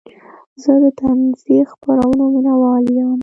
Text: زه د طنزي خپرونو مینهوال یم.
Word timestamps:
زه 0.61 0.71
د 0.81 0.85
طنزي 0.99 1.57
خپرونو 1.71 2.23
مینهوال 2.33 2.85
یم. 2.97 3.11